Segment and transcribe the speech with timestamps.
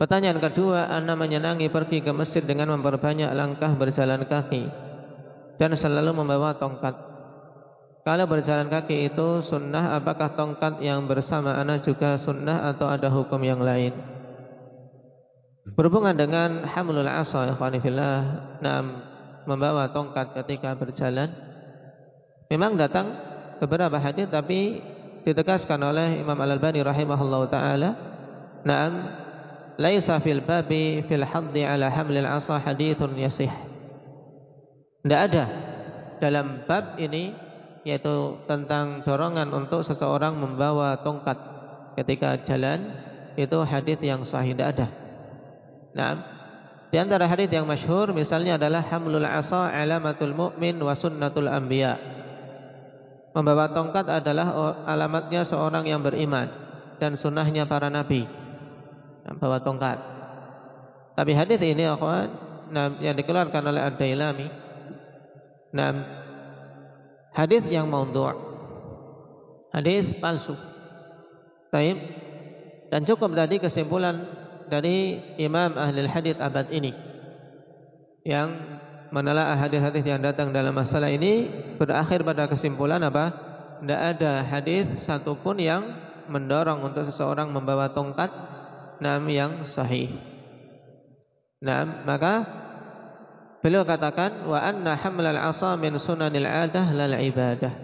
[0.00, 4.64] Pertanyaan kedua, Anda menyenangi pergi ke masjid dengan memperbanyak langkah berjalan kaki
[5.60, 6.96] dan selalu membawa tongkat.
[8.00, 13.44] Kalau berjalan kaki itu sunnah, apakah tongkat yang bersama Anda juga sunnah atau ada hukum
[13.44, 13.92] yang lain?
[15.76, 18.16] Berhubungan dengan hamlul asa, ikhwanifillah,
[18.64, 18.80] nah,
[19.44, 21.28] membawa tongkat ketika berjalan,
[22.48, 23.20] memang datang
[23.60, 24.80] beberapa hadis tapi
[25.28, 27.90] ditegaskan oleh Imam Al-Albani rahimahullah taala,
[28.64, 29.28] "Na'am
[29.80, 33.48] laisa fil babi fil haddi ala hamlil asa hadithun yasih.
[35.00, 35.44] Tidak ada
[36.20, 37.32] dalam bab ini
[37.80, 41.40] yaitu tentang dorongan untuk seseorang membawa tongkat
[41.96, 42.92] ketika jalan
[43.40, 44.86] itu hadis yang sahih tidak ada.
[45.96, 46.12] Nah,
[46.92, 51.96] di antara hadis yang masyhur misalnya adalah hamlul asa alamatul mu'min wa sunnatul anbiya.
[53.32, 56.52] Membawa tongkat adalah alamatnya seorang yang beriman
[57.00, 58.39] dan sunnahnya para nabi
[59.38, 59.98] bawa tongkat.
[61.14, 62.32] Tapi hadis ini akhwan
[62.72, 64.46] nah, yang dikeluarkan oleh Ad-Dailami
[65.76, 65.92] nah,
[67.36, 68.34] hadis yang maudhu'
[69.70, 70.54] hadis palsu.
[71.70, 71.98] Baik.
[72.90, 74.26] Dan cukup tadi kesimpulan
[74.66, 76.90] dari Imam Ahli Hadis abad ini
[78.26, 78.50] yang
[79.14, 81.46] menelaah hadis-hadis yang datang dalam masalah ini
[81.78, 83.30] berakhir pada kesimpulan apa?
[83.80, 85.82] Tidak ada hadis satupun yang
[86.30, 88.30] mendorong untuk seseorang membawa tongkat
[89.00, 90.12] Naam yang sahih.
[91.60, 92.44] Naam, maka
[93.60, 97.74] beliau katakan wa anna hamlal asa min sunanil adah lal ibadah.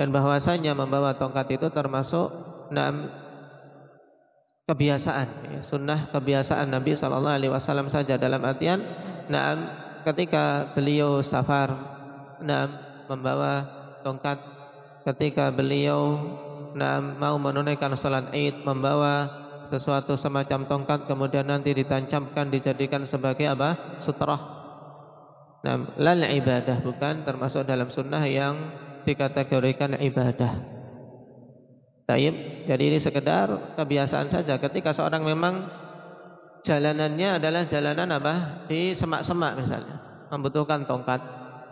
[0.00, 2.28] Dan bahwasanya membawa tongkat itu termasuk
[2.72, 3.08] naam
[4.64, 8.78] kebiasaan, ya, sunnah kebiasaan Nabi wasallam saja dalam artian
[9.26, 9.66] naam
[10.06, 11.74] ketika beliau safar
[12.40, 12.70] naam
[13.10, 13.66] membawa
[14.06, 14.38] tongkat
[15.10, 16.16] ketika beliau
[16.78, 19.26] naam mau menunaikan salat Id membawa
[19.70, 24.02] sesuatu semacam tongkat kemudian nanti ditancapkan dijadikan sebagai apa?
[24.02, 24.60] sutrah.
[25.60, 28.56] Nah, lal ibadah bukan termasuk dalam sunnah yang
[29.04, 30.80] dikategorikan ibadah.
[32.08, 32.34] Taib.
[32.66, 34.58] Jadi ini sekedar kebiasaan saja.
[34.58, 35.68] Ketika seorang memang
[36.66, 38.34] jalanannya adalah jalanan apa?
[38.66, 41.22] Di semak-semak misalnya, membutuhkan tongkat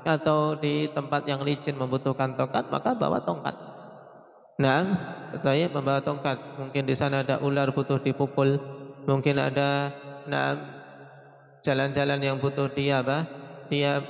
[0.07, 3.78] atau di tempat yang licin membutuhkan tongkat, maka bawa tongkat.
[4.59, 4.83] Nah,
[5.39, 6.59] saya membawa tongkat.
[6.59, 8.59] Mungkin di sana ada ular butuh dipukul.
[9.07, 9.95] Mungkin ada
[10.27, 10.59] nah
[11.63, 13.25] jalan-jalan yang butuh dia apa?
[13.71, 14.03] Dia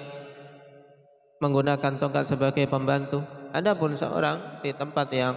[1.44, 3.20] menggunakan tongkat sebagai pembantu.
[3.52, 5.36] Adapun seorang di tempat yang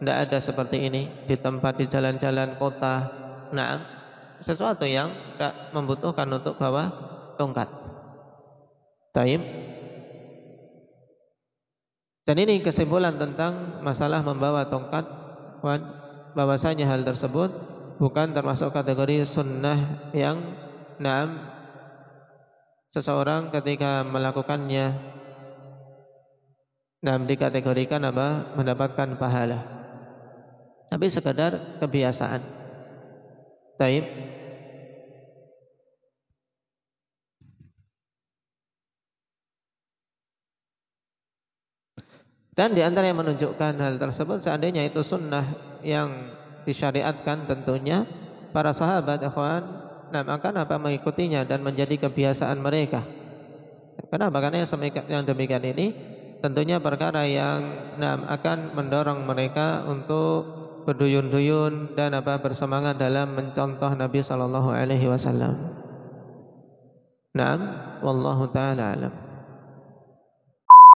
[0.00, 2.94] tidak ada seperti ini, di tempat di jalan-jalan kota,
[3.50, 3.82] nah
[4.46, 6.92] sesuatu yang tidak membutuhkan untuk bawa
[7.34, 7.66] tongkat.
[9.10, 9.67] Taib.
[12.28, 15.00] Dan ini kesimpulan tentang masalah membawa tongkat
[16.36, 17.48] bahwasanya hal tersebut
[17.96, 20.36] bukan termasuk kategori sunnah yang
[21.00, 21.40] naam
[22.92, 24.92] seseorang ketika melakukannya
[27.00, 28.52] naam dikategorikan apa?
[28.60, 29.60] Mendapatkan pahala.
[30.92, 32.42] Tapi sekadar kebiasaan.
[33.80, 34.04] Taib
[42.58, 46.34] Dan di antara yang menunjukkan hal tersebut seandainya itu sunnah yang
[46.66, 48.02] disyariatkan tentunya
[48.50, 53.06] para sahabat ikhwan nah akan apa mengikutinya dan menjadi kebiasaan mereka.
[54.10, 54.42] Kenapa?
[54.42, 54.66] Karena
[55.06, 55.86] yang demikian ini
[56.42, 57.60] tentunya perkara yang
[58.00, 60.58] nah, akan mendorong mereka untuk
[60.88, 65.78] berduyun-duyun dan apa bersemangat dalam mencontoh Nabi sallallahu alaihi wasallam.
[67.36, 67.60] Naam,
[68.02, 69.27] wallahu taala alam.